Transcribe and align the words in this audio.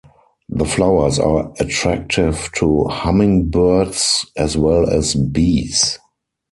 The 0.49 0.65
flowers 0.65 1.19
are 1.19 1.53
attractive 1.59 2.49
to 2.55 2.85
hummingbirds 2.85 4.25
as 4.35 4.57
well 4.57 4.89
as 4.89 5.13
bees. 5.13 5.99